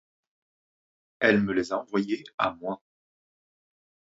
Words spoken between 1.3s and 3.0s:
me les a envoyés à moi.